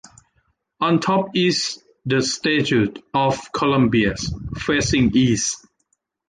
On 0.79 0.99
top 0.99 1.29
is 1.35 1.79
the 2.07 2.23
statue 2.23 2.91
of 3.13 3.51
Columbia, 3.51 4.15
facing 4.57 5.15
east. 5.15 5.63